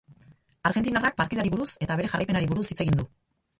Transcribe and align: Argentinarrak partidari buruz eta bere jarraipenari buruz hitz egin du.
Argentinarrak 0.69 1.17
partidari 1.21 1.53
buruz 1.57 1.69
eta 1.87 2.01
bere 2.01 2.11
jarraipenari 2.17 2.53
buruz 2.55 2.67
hitz 2.73 2.81
egin 2.87 3.01
du. 3.03 3.09